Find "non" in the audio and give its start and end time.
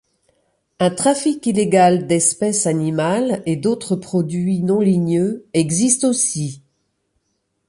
4.63-4.79